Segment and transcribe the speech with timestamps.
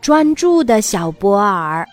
[0.00, 1.86] 专注的小波尔。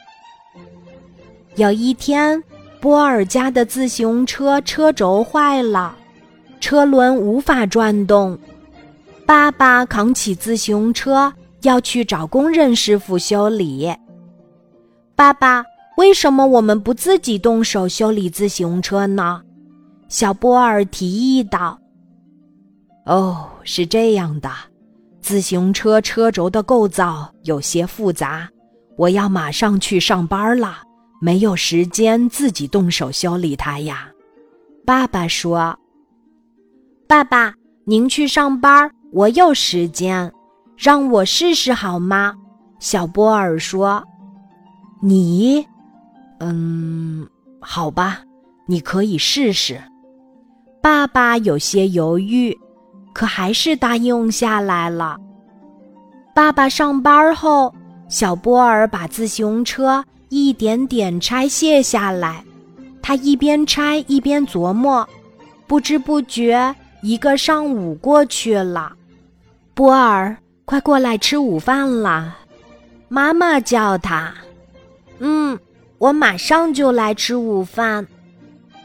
[1.55, 2.41] 有一天，
[2.79, 5.95] 波尔家的自行车车轴坏了，
[6.59, 8.37] 车轮无法转动。
[9.25, 13.93] 爸爸扛起自行车要去找工人师傅修理。
[15.15, 15.63] 爸爸，
[15.97, 19.41] 为什么我们不自己动手修理自行车呢？
[20.09, 21.79] 小波尔提议道。
[23.05, 24.49] “哦，是这样的，
[25.23, 28.47] 自行车车轴的构造有些复杂，
[28.97, 30.83] 我要马上去上班了，
[31.21, 34.09] 没有时间自己动手修理它呀。”
[34.85, 35.79] 爸爸说。
[37.07, 37.53] “爸爸，
[37.85, 40.31] 您去上班。”我有时间，
[40.75, 42.33] 让我试试好吗？
[42.79, 44.03] 小波尔说
[45.01, 45.65] ：“你，
[46.39, 47.25] 嗯，
[47.61, 48.21] 好吧，
[48.67, 49.79] 你可以试试。”
[50.81, 52.57] 爸爸有些犹豫，
[53.13, 55.17] 可还是答应下来了。
[56.33, 57.73] 爸爸上班后，
[58.09, 62.43] 小波尔把自行车一点点拆卸下来，
[63.01, 65.07] 他一边拆一边琢磨，
[65.67, 68.93] 不知不觉一个上午过去了。
[69.75, 72.37] 波尔，快过来吃午饭啦！
[73.09, 74.33] 妈妈叫他。
[75.19, 75.57] 嗯，
[75.99, 78.05] 我马上就来吃午饭。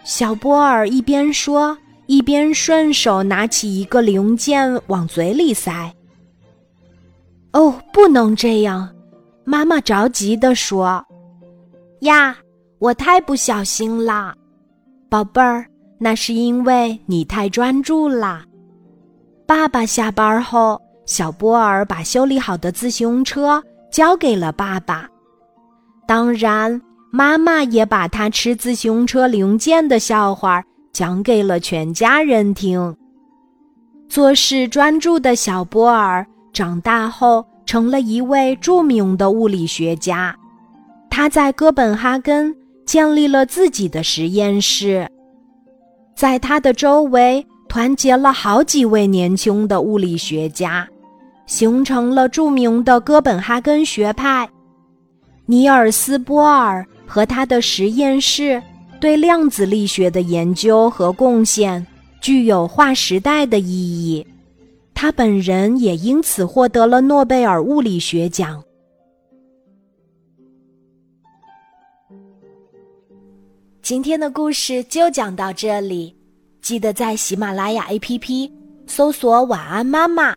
[0.05, 1.77] 小波尔一边说，
[2.09, 5.95] 一边顺手拿起一个零件往嘴里塞。
[7.53, 8.89] 哦，不能这样！
[9.45, 11.05] 妈妈着急地说
[12.00, 12.34] ：“呀，
[12.78, 14.34] 我太不小心啦，
[15.11, 15.67] 宝贝儿，
[15.98, 18.43] 那是因为你太专注啦。”
[19.47, 25.06] 爸爸下班后，小波儿把修理好的自行车交给了爸爸。
[26.06, 30.65] 当然，妈妈也把他吃自行车零件的笑话
[30.99, 32.97] 讲给了全家人听。
[34.09, 40.35] 做事专注的小波尔长大后成了一位著名的物理学家。
[41.09, 42.53] 他在哥本哈根
[42.85, 45.09] 建立了自己的实验室，
[46.17, 47.47] 在他的周围。
[47.69, 50.89] 团结了好几位年轻的物理学家，
[51.45, 54.49] 形成了著名的哥本哈根学派。
[55.45, 58.61] 尼尔斯·波尔和他的实验室
[59.00, 61.86] 对量子力学的研究和贡献
[62.20, 64.26] 具有划时代的意义，
[64.92, 68.62] 他本人也因此获得了诺贝尔物理学奖。
[73.81, 76.15] 今天的故事就讲到这里。
[76.60, 78.50] 记得在喜马拉雅 APP
[78.86, 80.34] 搜索“晚安妈妈”，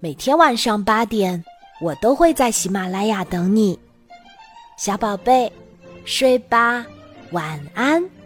[0.00, 1.42] 每天晚上八点，
[1.80, 3.78] 我都会在喜马拉雅等你，
[4.76, 5.50] 小宝贝，
[6.04, 6.84] 睡吧，
[7.32, 8.21] 晚安。